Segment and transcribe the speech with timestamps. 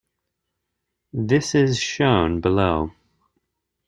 [1.13, 2.89] This is shown below.